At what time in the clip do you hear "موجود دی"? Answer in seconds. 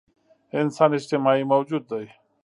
1.51-2.05